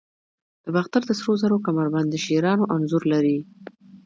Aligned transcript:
د 0.63 0.65
باختر 0.75 1.01
د 1.05 1.11
سرو 1.19 1.33
زرو 1.41 1.63
کمربند 1.67 2.07
د 2.11 2.15
شیرانو 2.25 2.69
انځور 2.75 3.03
لري 3.13 3.37